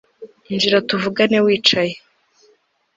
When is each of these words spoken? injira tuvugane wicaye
injira 0.51 0.77
tuvugane 0.89 1.37
wicaye 1.45 1.95